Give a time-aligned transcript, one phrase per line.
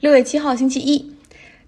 [0.00, 1.14] 六月七号星期一，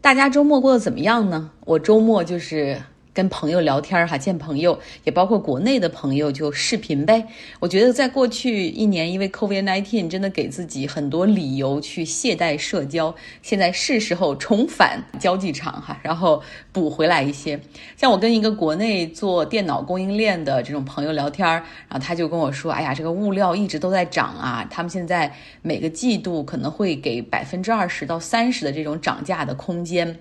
[0.01, 1.51] 大家周末过得怎么样呢？
[1.67, 2.83] 我周末就是。
[3.15, 7.27] 跟朋友聊天哈，见朋友也包括国内的朋友就视频呗。
[7.61, 16.43] 我觉得在过去一年，因为 COVID-19 真的给自己很多理由去懈怠社交，现在是时候重返交际场哈，然后
[16.73, 17.61] 补回来一些。
[17.97, 30.19] 像我跟一个国内做电脑供应链的这种朋友聊天，然后他就跟我说：“哎呀，这个物料一直都在涨啊，他们现在每个季度可能会给百分之二十到三十的这种涨价的空间。”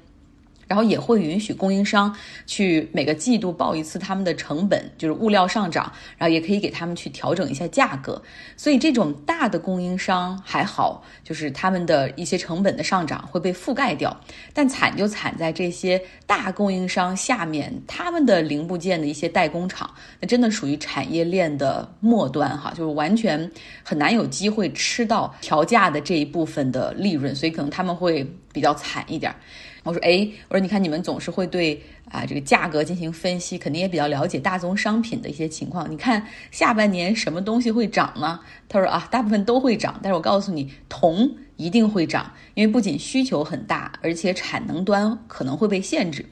[0.71, 2.15] 然后也会允许供应商
[2.47, 8.21] 去每个季度报一次他们的成本，就是物料上涨，然后也可以给他们去调整一下价格。
[8.55, 14.17] 所以这种大的供应商还好，就是他们的一些成本的上涨会被覆盖掉。
[14.53, 23.51] 但惨就惨在这些大供应商下面，他们的零部件的一些代工厂，那真的属于产业链的末端哈，就是完全
[23.83, 29.35] 很难有机会吃到调价的这一部分的利润，所以可能他们会比较惨一点。
[29.83, 35.89] 我说哎，我说你看你们总是会对啊这个价格进行分析，肯定也比较了解大宗商品的一些情况。
[35.91, 38.39] 你看下半年什么东西会涨呢？
[38.69, 46.25] 他说啊，大部分都会涨，但是我告诉你，铜一定会涨，因为不仅需求很大，而且产能端可能会被限制。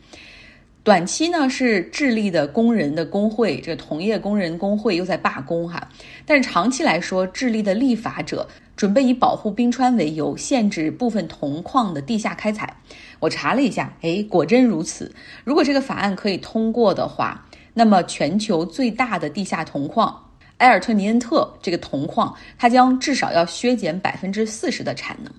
[0.81, 5.89] 短期呢是智利的工人的工会，这个铜业工人工会又在罢工哈，
[6.25, 8.47] 但是长期来说，智利的立法者
[8.79, 12.77] 准备以保护冰川为由，限制部分铜矿的地下开采。
[13.19, 15.13] 我查了一下，哎，果真如此。
[15.43, 25.33] 如果这个法案可以通过的话，那么全球最大的地下铜矿埃尔特尼恩特这个铜矿，它将至少要削减百分之四十的产能。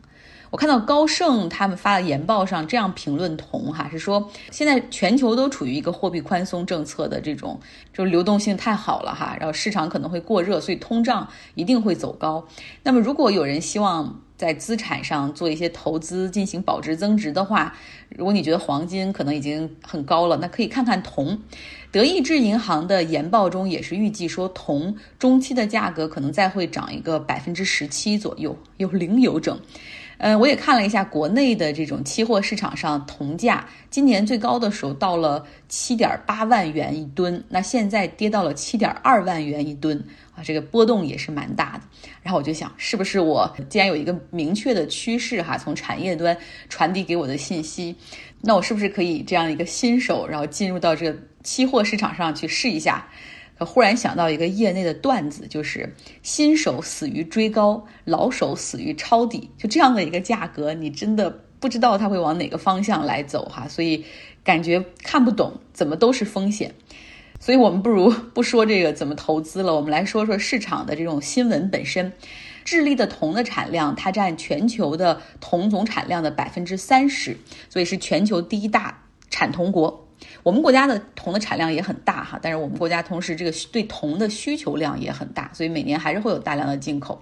[0.50, 7.60] 我看到高盛他们发的研报上这样评论铜哈，是说现在全球都处于一个货币宽松政策的这种，
[7.92, 12.44] 就是流动性太好了哈，然后市场可能会过热，所以通胀一定会走高。
[12.82, 17.76] 那么如果有人希望在资产上做一些投资进行保值增值的话，
[18.08, 21.38] 如果你觉得黄金可能已经很高了，那可以看看铜。
[21.92, 29.60] 德意志银行的研报中也是预计说铜中期的价格可能再会涨一个百分之十七左右，有零有整。
[30.22, 39.98] 嗯，我也看了一下国内的这种期货市场上铜价，今年最高的时候到了七点八万元一吨，那现在跌到了七点二万元一吨
[40.36, 41.80] 啊，这个波动也是蛮大的。
[42.22, 46.36] 然后我就想，是不是我既然有一个明确的趋势哈，从产业端
[46.68, 47.96] 传递给我的信息，
[48.42, 53.08] 那我是不是可以这样一个新手，然后进入到这个期货市场上去试一下？
[53.64, 59.50] 忽然想到一个业内的段子，就是新手死于追高，老手死于抄底。
[59.58, 64.04] 就这样的一个价格，你真的不知道它会往哪个方向来走哈，所以
[64.42, 66.74] 感觉看不懂，怎么都是风险。
[67.38, 72.12] 所以我们不如不说这个怎么投资了，我们来说说市场的这种新闻本身。
[72.62, 77.38] 智利的铜的产量，它占全球的铜总产量的百分之三十，
[77.70, 80.06] 所以是全球第一大产铜国。
[80.42, 87.20] 我们国家的铜的产量也很大哈，但是我们国家同时这个对铜的需求量也很大，所以每年还是会有大量的进口。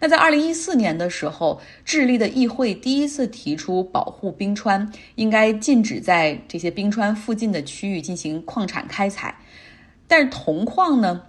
[0.00, 9.34] 那在二零一四年的时候，智利的议会第一次提出保护冰川，应该禁止在这些冰川附近的区域进行矿产开采，
[10.06, 11.22] 但是铜矿呢？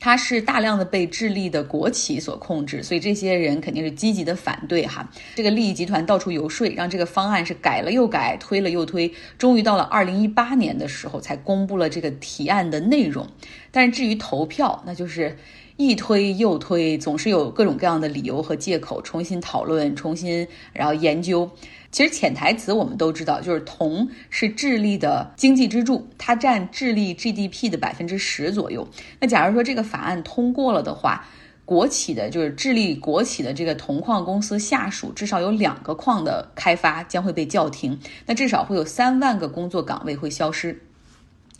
[0.00, 5.10] 它是大量的被智利的国企所控制，所以这些人肯定是积极的反对哈。
[5.34, 13.26] 这个利益集团到处游说，让这个方案是改了又改，推了又推，终于到了二零一八年的时候才公布了这个提案的内容。
[13.70, 15.36] 但是至于投票，那就是
[15.78, 21.48] 一推又推，总是有各种各样的理由和借口，重新讨论，重新然后研究。
[21.92, 28.88] 其实潜台词我们都知道，就是铜是智利的经济支柱，它占智利 GDP 的百分之十左右。
[29.20, 31.24] 那假如说这个法案通过了的话，
[31.64, 37.96] 国企的，就是智利国企的这个铜矿公司下属至少有两个矿的开发将会被叫停，
[38.26, 40.82] 那至少会有三万个工作岗位会消失。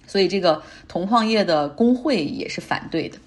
[0.08, 3.18] 所以这个铜矿业的工会也是反对的。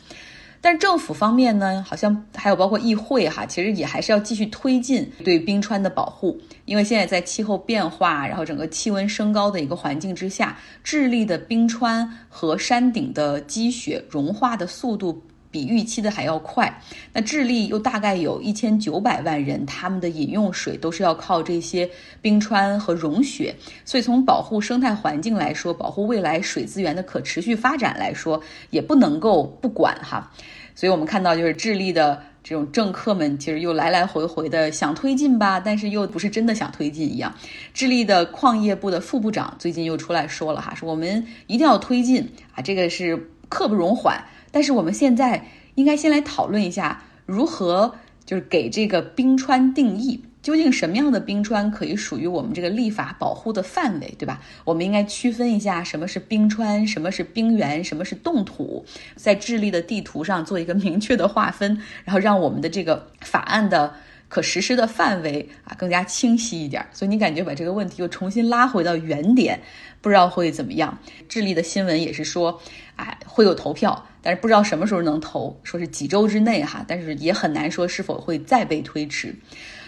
[0.64, 15.20] 但政府方面呢，好像还有包括议会哈，其实也还是要继续推进对冰川的保护，因为现在在气候变化，然后整个气温升高的一个环境之下，智利的冰川和山顶的积雪融化的速度
[15.52, 16.82] 比预期的还要快。
[17.14, 21.90] 那智利又大概有一千九百万人，他们的饮用水都是要靠这些
[22.22, 23.54] 冰川和融雪，
[23.84, 30.32] 所以从保护生态环境来说，保护未来水资源的可持续发展来说，也不能够不管哈。
[30.74, 37.36] 所以我们看到，就是智利的这种政客们，其实又来来回回的想推进吧，但是又不是真的想推进一样。
[37.74, 44.24] 智利的矿业部的副部长最近又出来说了哈，说我们一定要推进啊，这个是刻不容缓。
[44.52, 45.46] 但是我们现在
[45.76, 47.96] 应该先来讨论一下，如何
[48.26, 50.24] 就是给这个冰川定义。
[50.42, 54.42] 究竟什么样的冰川可以属于我们这个立法保护的范围，对吧？
[54.66, 58.84] 我们应该区分一下什么是冰川，什么是冰原，什么是冻土，
[59.16, 63.94] 在智利的地图上做一个明确的划分，然后让我们的这个法案的
[64.32, 66.86] 可实施的范围啊更加清晰一点。
[66.94, 69.60] 所以你感觉把这个问题又重新拉回到原点，
[70.00, 70.98] 不知道会怎么样？
[71.28, 72.62] 智利的新闻也是说，
[72.96, 79.36] 哎，会有投票，但是不知道什么时候能投，说是几周之内哈，但是也很难说是否会再被推迟。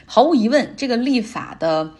[0.05, 1.93] 毫无疑问，这个立法的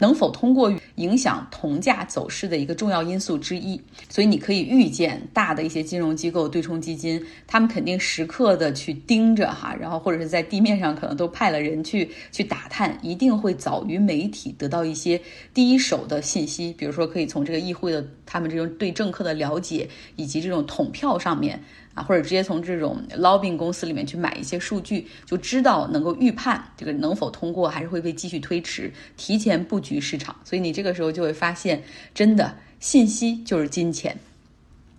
[0.00, 3.80] 能否通过，影响铜价走势的一个重要因素之一。
[4.08, 15.20] 所以你可以预见，大的一些金融机构、对冲基金，他们肯定时刻的去盯着哈，然后或者是在地面上可能都派了人去去打探，一定会早于媒体得到一些
[15.54, 16.74] 第一手的信息。
[16.76, 21.62] 比如说，可以从这个议会的他们这种对政客的了解，以及这种统票上面。
[21.94, 30.36] 啊，或者直接从这种 lobbying 公司里面去买一些数据，就知道能够预判这个能否通过，还是会被继续推迟，提前布局市场。
[30.44, 31.82] 所以你这个时候就会发现，
[32.14, 34.16] 真的信息就是金钱。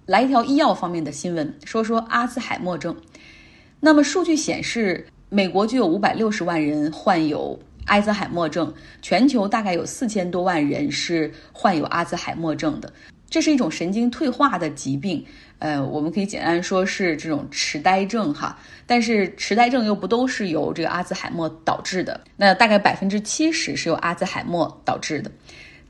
[0.06, 2.96] 来一条医药方面的新闻，说说阿兹海默症。
[3.80, 12.92] 那么数据显示，美国就有五百六十万人患有阿兹海默症，全球大概有四千多万人是患有阿兹海默症的。
[13.32, 15.26] 这是一种神经退化的疾病，
[15.60, 18.60] 呃，我们可以简单说是这种痴呆症哈。
[18.86, 25.32] 但是痴呆症又不都是由这个阿兹海默导致的，那大概百分之七十是由阿兹海默导致的。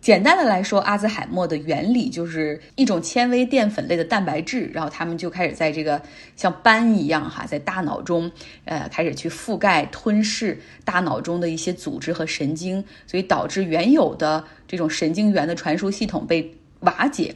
[0.01, 5.99] 简单的来说，阿兹海默的原理就是一种纤维淀粉类的蛋白质，然后它们就开始在这个
[6.35, 8.31] 像斑一样哈，在大脑中
[8.65, 16.55] 呃开始去覆盖吞噬大脑中的一些组织和神经，所以导致原有的这种神经元的传输系统被。
[16.81, 17.35] 瓦解，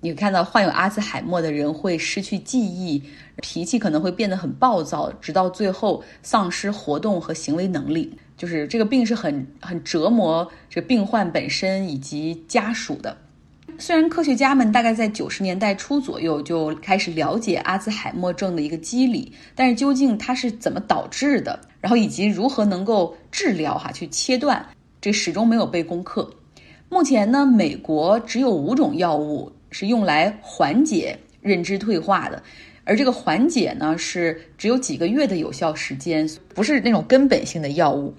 [0.00, 3.02] 你看到患有阿兹海默的人会失去记忆，
[3.42, 8.16] 脾气可能会变得很暴躁，直到最后丧失活动和行为能力。
[8.36, 13.16] 就是这个病是很很折磨这病患本身以及家属的。
[13.80, 24.64] 虽然科学家们大概在九十年代初左右就开始了解阿兹海默症的一个机理，但是究竟它是怎么导致的，然后以及如何能够治疗哈去切断，
[25.00, 26.30] 这始终没有被攻克。
[26.90, 32.42] 目前呢，美国只有五种药物是用来缓解认知退化的，
[32.84, 38.14] 而这个缓解呢是只有几个月的有效时间，不是那种根本性的药物，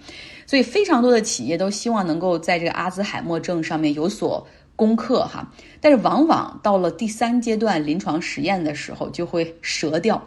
[0.46, 5.52] 所以非常多的企业都希望能够在这个阿兹海默症上面有所攻克哈，
[5.82, 10.24] 但是往往到了第三阶段临床实验的时候就会折掉。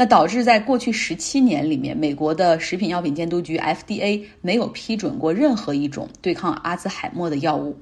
[0.00, 7.76] 那导致在过去十七年里面，美国的食品药品监督局 FDA 没有批准过任何一种对抗阿兹海默的药物。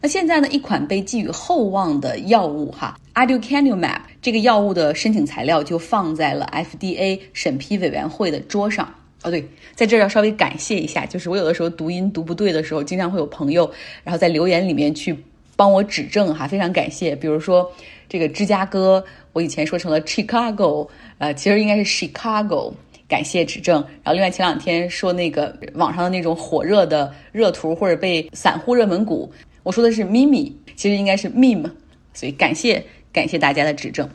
[0.00, 8.92] 那现在呢，一款被寄予厚望的药物哈，Aducanumab 这个药物的申请材料就放在了 FDA 审批委员会的桌上。
[9.22, 13.70] 哦，对，在这儿要稍微感谢一下，就是我有的时候读音读不对的时候，经常会有朋友
[14.02, 15.16] 然后在留言里面去
[15.54, 17.14] 帮我指正哈，非常感谢。
[17.14, 17.70] 比如说
[18.08, 19.04] 这个芝加哥，
[19.36, 20.88] 我以前说成了 Chicago。
[21.18, 22.72] 呃，其实应该是 Chicago，
[23.06, 23.82] 感谢指正。
[24.02, 29.30] 然后另外前两天说那个网上的那种火热的热图或者被散户热门股，
[29.62, 31.70] 我说的是 Mimi，其实应该是 Meme，
[32.14, 34.08] 所以感谢感谢大家的指正。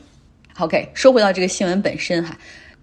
[0.57, 2.35] OK，说回到这个新闻本身哈。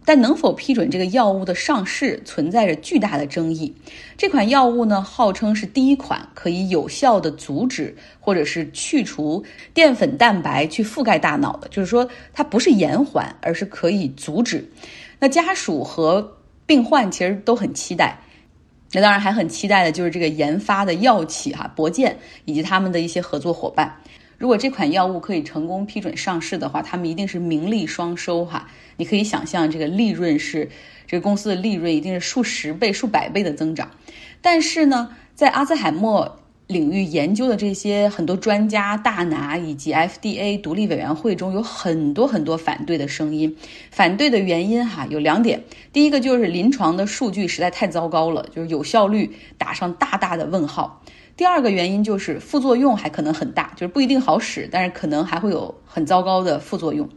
[0.09, 3.71] 但能否批准这个药物的上市，存在着巨大的争议。
[4.17, 9.45] 这款药物呢，号称是第一款可以有效的阻止或者是去除
[9.75, 14.67] 淀粉蛋白去覆盖大脑的，就是说它不是延缓，而是可以阻止。
[15.19, 18.19] 那家属和病患其实都很期待，
[18.93, 22.17] 那当然还很期待的就是这个研发的药企哈，博健
[22.47, 23.95] 以及他们的一些合作伙伴。
[24.39, 28.69] 如果这款药物可以成功批准上市的话，他们一定是名利双收哈。
[28.97, 30.71] 你可以想象，这个利润是
[31.09, 33.91] 这个公司的利润一定是数十倍、数百倍的增长。
[34.41, 43.57] 但是呢，在阿兹海默领域研究的这些很多专家大拿以及 FDA 独立委员会中，有很多很多反对的声音。
[43.91, 51.03] 反对的原因哈有两点，第一个就是临床的数据实在太糟糕了，就是有效率打上大大的问号。
[51.39, 57.09] 第二个原因就是副作用还可能很大，就是不一定好使，但是可能还会有很糟糕的副作用。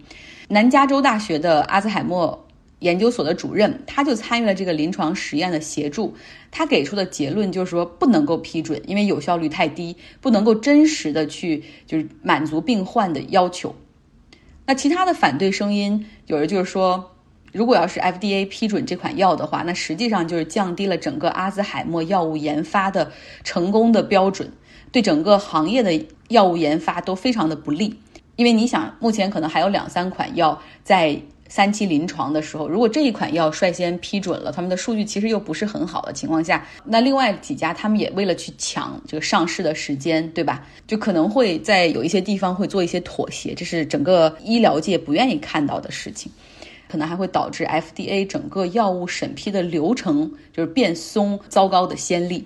[0.48, 2.48] 南加州大学的阿兹海默
[2.80, 6.14] 研究所的主任，他就参与了这个临床实验的协助，
[6.52, 13.74] 他给出的结论就是说不能够批准，因为有效率太低，不能够真实的去就是满足病患的要求。
[14.68, 17.08] 那其他的反对声音，有人就是说。
[17.52, 23.12] 如果要是 FDA 批准这款药的话，那实际上就是降低了整个阿兹海默药物研发的
[23.44, 24.52] 成功的标准，
[24.92, 27.94] 对整个行业的药物研发都非常的不利。
[28.38, 40.66] 因为你想，目前可能还有两三款药在三期临床的时候，如果这一款药率先批准了，他们的数据其实又不是很好的情况下，那另外几家他们也为了去抢这个上市的时间，对吧？
[40.88, 46.32] 就可能会在有一些地方会做一些妥协，这是整个医疗界不愿意看到的事情，
[46.92, 52.46] 可能还会导致 FDA 整个药物审批的流程就是变松，糟糕的先例。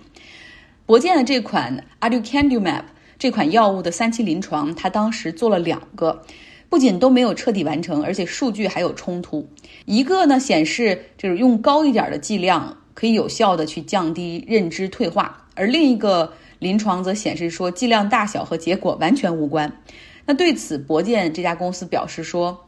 [0.85, 2.83] 博健的这款 Aducanumab
[3.17, 6.21] 这款药物的三期临床，它当时做了两个。
[6.69, 9.47] 不仅都没有彻底完成，而且数据还有冲突。
[9.85, 19.81] 一个呢显示就是用高一点的剂量可以有效的去降低认知退化，而另一个临床则显示说剂量大小和结果完全无关。
[20.25, 22.64] 那对此，博健这家公司表示说。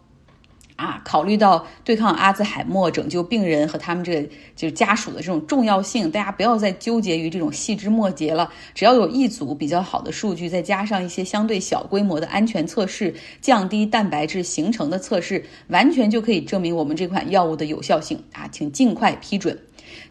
[0.78, 8.50] 啊，考虑到对抗阿兹海默、拯救病人和他们这个就是家属的这种重要性，大家不要再纠结于这种细枝末节了。
[8.74, 18.48] 只要有一组比较好的数据，再加上一些相对小规模的安全测试，降低蛋白质形成的测试，完全就可以证明我们这款药物的有效性啊！
[18.52, 19.67] 请尽快批准。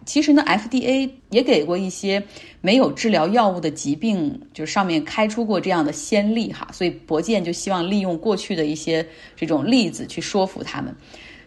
[0.06, 2.22] 其实呢，FDA 也给过一些
[2.60, 10.94] 没有治疗药物的疾病，就是上面开出过这样的先例哈，所以博健就希望利用过去的一些这种例子去说服他们。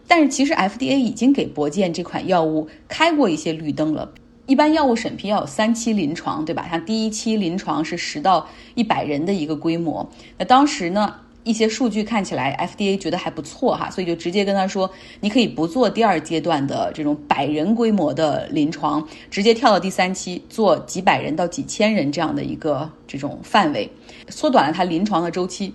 [0.06, 4.12] 但是其实 FDA 已经给博健这款药物开过一些绿灯了。
[4.46, 6.68] 一般药物审批要有三期临床，对吧？
[6.68, 11.14] 像第一期临床是十到一百人的一个规模，那当时呢？
[11.42, 23.90] 一些数据看起来，FDA 觉得还不错哈，所以就直接跟他说，你可以不做第二阶段的这种百人规模的临床，直接跳到第三期做几百人到几千人这样的一个这种范围，
[24.28, 25.72] 缩短了他临床的周期。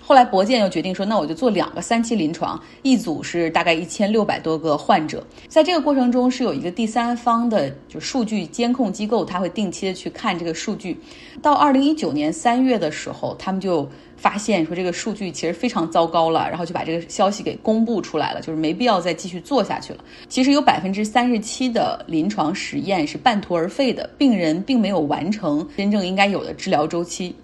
[0.00, 10.98] 后来博健又决定说，那我就做两个三期临床，一组是大概一千六百多个患者，在这个过程中是有一个第三方的就数据监控机构，他会定期的去看这个数据。
[11.42, 13.86] 到二零一九年三月的时候，他们就
[14.18, 20.04] 发现说这个数据其实非常糟糕了，然后就把这个消息给公布出来了，就是没必要再继续做下去了。
[20.28, 27.34] 其实有百分之三十七的临床实验是半途而废的，病人并没有完成真正应该有的治疗周期。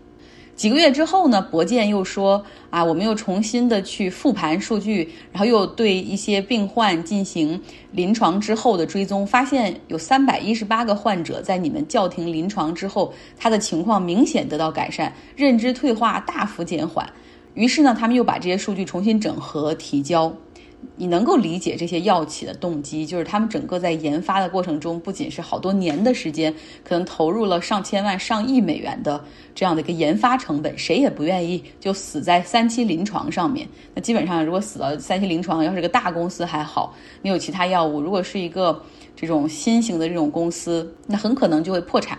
[0.56, 17.08] 几个月之后呢，博健又说啊，我们又重新的去复盘数据，然后又对一些病患进行临床之后的追踪，发现有三百一十八个患者在你们叫停临床之后，他的情况明显得到改善，认知退化大幅减缓。
[17.54, 20.32] 于是呢，他们又把这些数据重新整合提交。
[20.96, 29.22] 你能够理解这些药企的动机，就是他们整个在研发的过程中，不仅是好多年的时间，可能投入了上千万、上亿美元的
[29.54, 33.68] 这样的一个研发成本，谁也不愿意就死在三期临床上面。
[33.94, 38.82] 那基本上，如果死到三期临床，要是个大公司还好，你有其他药物；如果是一个
[39.16, 42.18] 这种新型的这种公司，那很可能就会破产。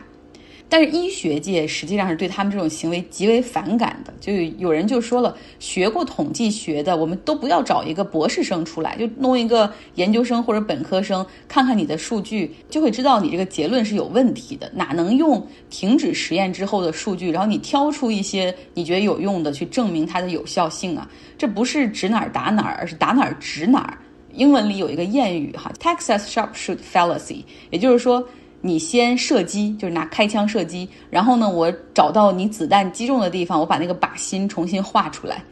[0.67, 14.69] 但是医学界实际上是对他们这种行为极为反感的，就有人就说了，学过统计学的，我们都不要找一个博士生出来，就弄一个研究生或者本科生，看看你的数据，就会知道你这个结论是有问题的。
[14.73, 21.07] 哪能用停止实验之后的数据，然后你挑出一些你觉得有用的去证明它的有效性啊？
[21.37, 23.97] 这不是指哪儿打哪儿，而是打哪儿指哪儿。
[24.33, 28.27] 英文里有一个谚语哈，Texas sharpshoot fallacy，也就是说。
[28.65, 35.43] 你先射击，就是拿开枪射击，然后呢，我找到你子弹击中的地方，我把那个靶心重新画出来。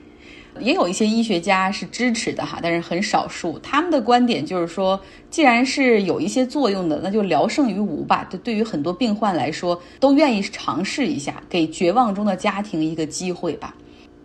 [0.59, 3.59] 也有一些医学家是支持的哈，但是很少数。
[3.59, 8.27] 他们的观点就是说，既然是有一些作用的，那就聊胜于无吧。
[8.31, 13.75] 这对于很多病患来说，都愿意尝试一下，给绝望中的家庭一个机会吧。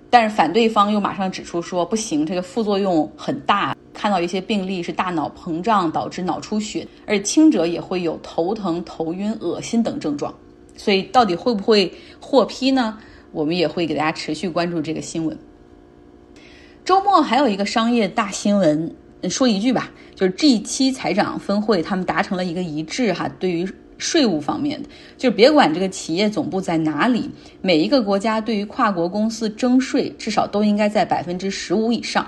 [0.09, 3.77] 但是反对方又马上指出说，不行，这个副作用很大。
[3.99, 10.33] 看到一些病例是大脑膨胀导致脑出血，而轻者也会有头疼、头晕、恶心等症状。
[10.77, 12.97] 所以到底会不会获批呢？
[13.33, 15.37] 我们也会给大家持续关注这个新闻。
[16.85, 18.95] 周末还有一个商业大新闻，
[19.29, 27.29] 说一句吧，就是 G 七财长峰会，他们达成了一个一致哈，对于税务方面的，就是别管这个企业总部在哪里，
[27.61, 32.25] 每一个国家对于跨国公司征税至少都应该在百分之十五以上。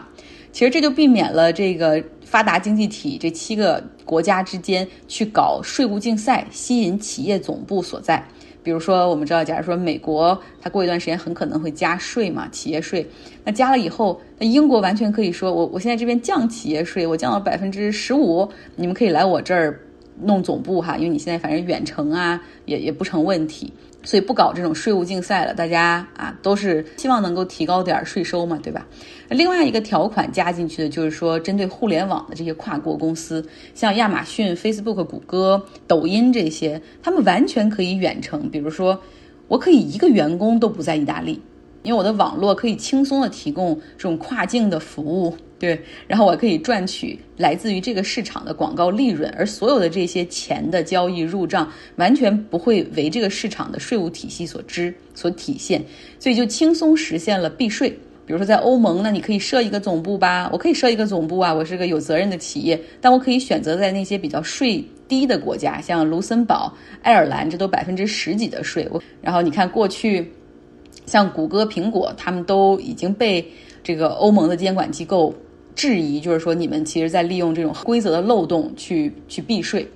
[0.53, 8.27] 其实这就避免了这个发达经济体这七个国家之间去搞税务竞赛，吸引企业总部所在。
[8.63, 13.09] 比如说，我们知道，假如说美国它过一段时间很可能会加税嘛，企业税。
[13.43, 19.81] 那加了以后，那英国完全可以说，我我现在这边降企业税，我降到百分之十五，你们可以来我这儿
[20.23, 23.73] 弄总部哈，因为你现在反正远程啊，也也不成问题。
[24.03, 28.87] 所以不搞这种税务竞赛了，大家啊都是希望能够提高点税收嘛，对吧？
[29.29, 38.49] 另外一个条款加进去的就是说，针对互联网的这些跨国公司，像亚马逊、Facebook、谷歌、抖音这些，他们完全可以远程。
[38.51, 38.99] 比如说，
[39.49, 41.41] 我可以一个员工都不在意大利，
[41.83, 45.37] 因为我的网络可以轻松的提供这种跨境的服务。
[45.61, 55.85] 对，然后我可以赚取来自于这个市场的广告利润，而所有的这些钱的交易入账，完全不会为这个市场的税务体系所知所体现，
[56.19, 57.91] 所以就轻松实现了避税。
[58.25, 68.89] 比如说在欧盟，那你可以设一个总部吧，我可以设一个总部啊，我是个有责任的企业，但我可以选择在那些比较税低的国家，像卢森堡、爱尔兰，这都百分之十几的税。
[68.91, 70.33] 我然后你看过去，
[71.05, 73.45] 像谷歌、苹果，他们都已经被
[73.83, 75.35] 这个欧盟的监管机构
[75.75, 79.87] 质疑，就是说你们其实在利用这种规则的漏洞去去避税。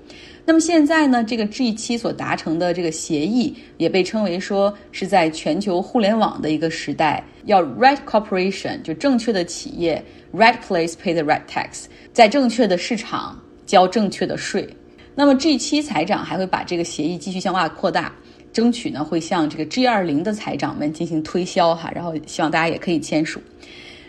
[0.47, 10.05] 那么现在呢，这个 G7 所达成的这个协议，也被称为说是在全球互联网的一个时代，要 right corporation 就正确的企业
[10.35, 14.69] ，right place pay the right tax，在正确的市场交正确的税。
[15.15, 18.13] 那么 G7 财长还会把这个协议继续向外扩大，
[18.53, 23.41] 争取呢会向这个 G20 的财长们进行推销哈，然后希望大家也可以签署。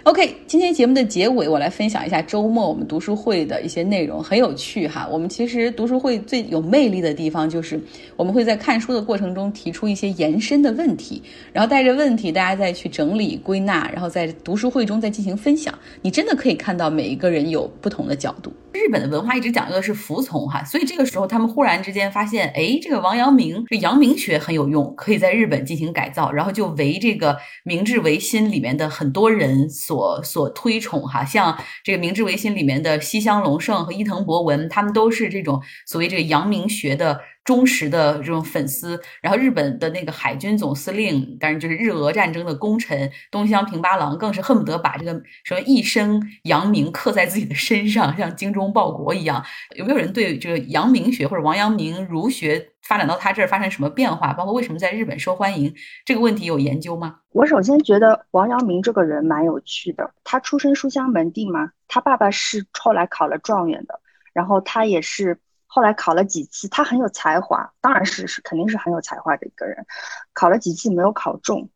[0.05, 5.09] OK，今天节目的结尾，我来分享一下周末我们读书会的一些内容，很有趣哈。
[5.11, 7.81] 我们其实读书会最有魅力的地方，就是
[8.15, 11.19] 我们会在看书的过程中提出一些延伸的问题，
[11.51, 15.73] 然后带着问题，大家再去整理归纳，然后在读书会中再进行分享。
[16.03, 18.53] 你真的可以看到每一个人有不同的角度。
[18.75, 37.19] 日本的文化一直讲究的是服从哈，所以这个时候他们忽然之间发现，哎，这个王阳明这阳明学很有用，可以在日本进行改造，然后就为这个明治维新里面的很多人所所推崇哈，像这个明治维新里面的西乡隆盛和伊藤博文，他们都是这种所谓这个阳明学的。
[37.45, 49.45] 忠实的这种粉丝，然后日本的那个海军总司令，当然就是日俄战争的功臣东乡平八郎，更是恨不得把这个什么一生扬名刻在自己的身上，像精忠报国一样。
[49.75, 55.71] 有没有人对这个阳明学或者王阳明儒学发展到他这儿发生什么变化，包括为什么在日本受欢迎
[56.03, 57.17] 这个问题有研究吗？
[57.31, 63.99] 我首先觉得王阳明这个人蛮有趣的，他出身书香门第嘛，他爸爸是后来考了状元的，
[64.33, 65.39] 然后他也是。
[65.75, 69.85] 后来考了几次，他很有才华，当然是是肯定是很有才华的一个人。
[70.31, 71.67] 考了几次没有考中，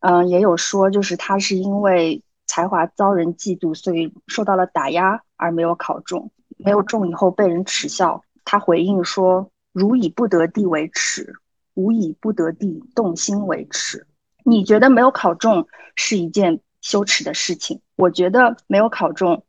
[0.00, 6.30] 嗯，也有说就是他是因为才华遭人嫉妒，所以受到了打压而没有考中。
[6.56, 11.34] 没有中以后被人耻笑，他回应说：“如以不得地为耻，
[11.74, 14.06] 吾以不得地动心为耻。”
[14.46, 17.82] 你觉得没有考中是一件羞耻的事情？
[17.96, 19.44] 我觉得没有考中。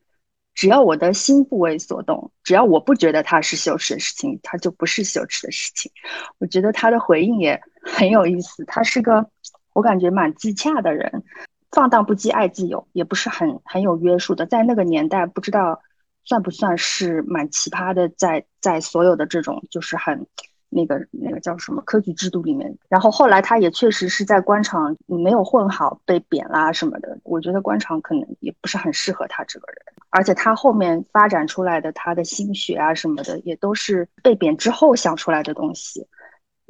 [0.53, 5.91] 只要我的心不为所动，只要我不觉得它是羞耻的事情，它就不是羞耻的事情。
[6.37, 9.27] 我觉得他的回应也很有意思，他是个
[9.73, 11.23] 我感觉蛮自洽的人，
[11.71, 14.45] 放荡不羁，爱自由，也不是很很有约束的。
[14.45, 15.81] 在那个年代，不知道
[16.23, 20.27] 算不算是蛮奇葩的，在在所有的这种就是很。
[20.75, 27.15] 那个那个叫什么科举制度里面，然后后来他也确实是在官场没有混好，被贬啦什么的。
[27.21, 36.07] 我觉得官场可能也不是很适合他这个人，而且他后面发展出来的他的心学啊什么的，也都是被贬之后想出来的东西，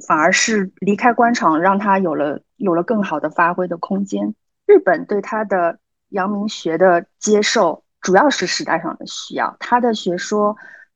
[0.08, 4.34] 反而是离开官场让他有了有了更好的发挥的空间。
[4.66, 5.78] 日本对他的
[6.10, 10.56] 阳明学的接受，主要是时代上的需要，他的学说。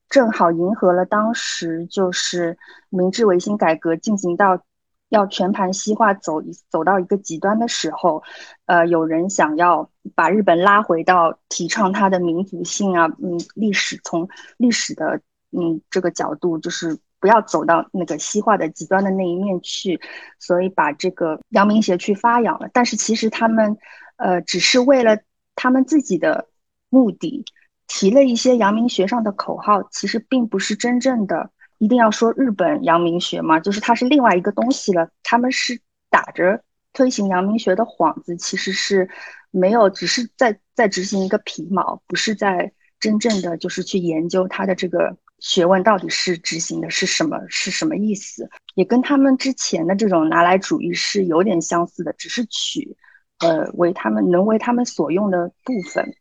[0.10, 2.58] 正好迎合了当时就是
[2.88, 4.64] 明治维新改革进行到
[5.10, 8.24] 要全盘西化走走到一个极端的时候，
[8.66, 20.00] 呃，有人想要把日本拉回到提倡它的民族性啊，嗯，历史从历史的嗯这个角度，就是不要走到那个西化的极端的那一面去，
[20.40, 22.70] 所以把这个阳明学去发扬了。
[22.74, 23.78] 但是其实他们
[24.18, 25.18] 呃只是为了
[25.56, 26.48] 他们自己的
[26.90, 27.46] 目的。
[27.90, 35.10] 提了一些阳明学上的口号，其实并不是真正的一定要说日本阳明学嘛，就是它是另外一个东西了。
[35.24, 36.64] 他们是打着
[36.94, 39.10] 推行阳明学的幌子，其实是
[39.52, 52.98] 没有，只是在在执行一个皮毛，不是在真正的就是去研究它的这个学问到底是执行的是什么，是什么意思，也跟他们之前的这种拿来主义是有点相似的，只是取
[53.40, 56.16] 呃为他们能为他们所用的部分。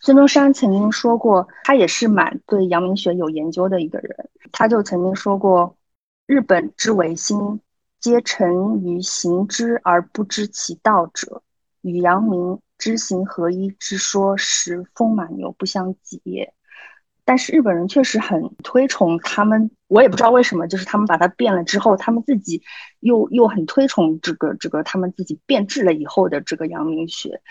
[0.00, 4.28] 孙中山曾经说过，他也是蛮对阳明学有研究的一个人。
[4.52, 5.76] 他就曾经说过
[6.26, 7.60] ：“日本之维新，
[7.98, 11.42] 皆成于行之而不知其道者，
[11.80, 16.52] 与阳明知行合一之说，实风马牛不相及也。”
[17.24, 22.62] 但是日本人确实很推崇他们，我也不知道为什么，就是他们把它变了之后，他们自己
[23.00, 27.42] 又又很推崇这个这个他们自己变质了以后的这个阳明学。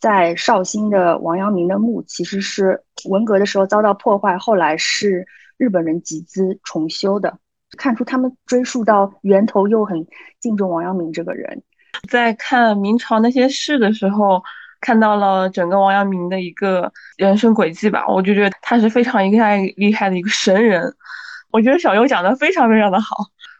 [0.00, 7.38] 在绍兴的王阳明的墓，其实是文革的时候遭到破坏，后来是日本人集资重修的，
[7.76, 10.06] 看出他们追溯到源头又很
[10.40, 11.62] 敬重王阳明这个人。
[12.08, 14.40] 在看明朝那些事的时候，
[14.80, 20.94] 看到了整个王阳明的一个人生轨迹吧，我就觉得他是非常厉害厉害的一个神人。
[21.50, 23.16] 我觉得小优讲的非常非常的好，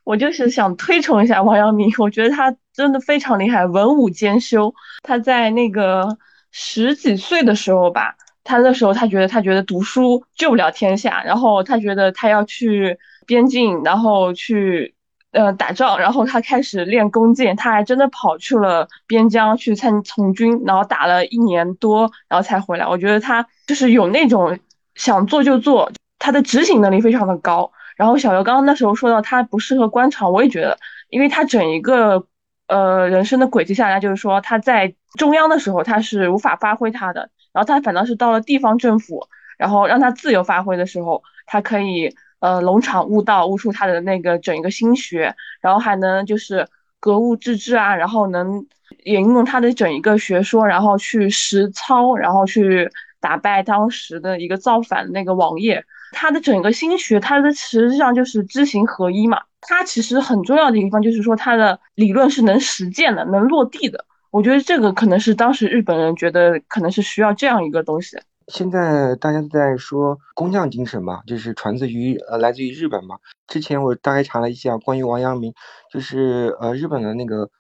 [0.09, 4.75] 我就是想推崇一下王阳明，我觉得他真的非常厉害，文武兼修。
[5.03, 6.17] 他在那个
[6.51, 14.95] 十几岁的时候吧，他那时候他觉得他觉得读书救不了天下，然后他觉得他要去边境，然后去。
[15.31, 22.87] 呃，打仗，然后他开始练弓箭，他还真的跑去了边疆去参从军，然后打了一年多，然后才回来。
[22.87, 24.59] 我觉得他就是有那种
[24.95, 27.71] 想做就做，他的执行能力非常的高。
[27.99, 30.79] 然后小刘刚刚那时候说到他不适合官场，我也觉得，
[31.11, 32.27] 因为他整一个
[32.69, 42.17] 呃人生的轨迹下来，就是说他在中央的时候他是无法发挥他的，然后他反倒是到了地方政府，然后让他自由发挥的时候，他可以。
[42.41, 46.69] 呃，龙场悟道，悟出他的那个整一个心学，然后还能就是
[47.01, 48.65] 格物致知啊，然后能
[49.03, 55.85] 引用他的整一个学说，然后去实操，然后去打败当时的一个造反的那个王爷。
[56.13, 59.41] 他的整个心学，他的实际上就是知行合一嘛。
[59.61, 64.05] 他其实很重要的一个地方就是说，他的理论是能实践的，能落地的。
[64.31, 68.17] 我觉得这个可能是当时日本人觉得可能是需要这样一个东西。
[68.49, 73.17] 现在大家都在说工匠精神嘛，就是传自于呃来自于日本嘛。
[73.47, 75.53] 之前我大概查了一下关于王阳明，
[75.93, 77.51] 就是呃日本的那个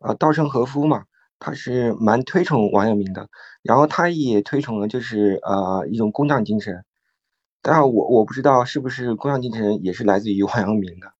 [0.00, 1.04] 呃稻盛和夫嘛，
[1.38, 3.28] 他是蛮推崇王阳明的，
[3.62, 6.82] 然后他也推崇了就是呃一种工匠精神。
[7.62, 11.12] 当然我我不知道是不是工匠精神也是来自于王阳明的，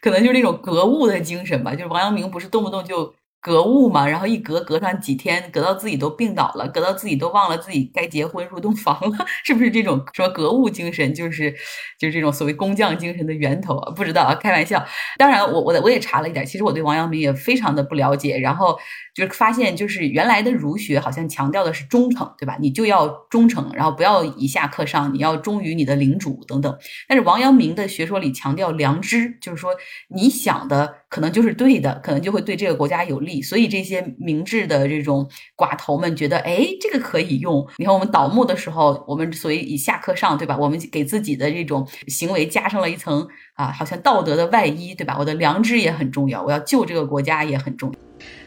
[0.00, 1.74] 可能就是那种格物的精神吧。
[1.74, 3.14] 就是王阳明不是动不动就。
[3.40, 11.52] 格物嘛，然后一隔隔上几天，隔到自己都病倒了，隔到自己都忘了自己该结婚入洞房了， 是不是这种说格物精神就是
[11.98, 13.92] 就是这种所谓工匠精神的源头啊？
[13.92, 14.84] 不知道啊，开玩笑。
[15.16, 18.76] 当然，我我我也查了一点，其实我对王阳明也非常的不了解，然后
[19.14, 22.56] 就是发现就是原来的儒学好像强调的是忠诚，对吧？
[22.60, 26.76] 你就要忠诚，然后不要以下克上，你要忠于你的领主等等。
[27.06, 29.70] 但是王阳明的学说里强调良知，就是说
[30.08, 33.40] 你想的可能就是对的，可能就会对这个国家有利。
[33.40, 35.26] 所以这些明智的这种
[35.56, 37.66] 寡头们觉得，哎，这个可以用。
[37.78, 40.54] 你看我们倒木的时候，我们所以以下克上，对吧？
[40.58, 45.16] 我们给自己的这种行为加上了一层啊，好像道德的外衣，对吧？
[45.18, 47.98] 我的良知也很重要，我要救这个国家也很重要。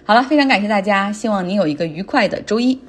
[0.05, 2.79] 好了，非常感谢大家，希望您有一个愉快的周一。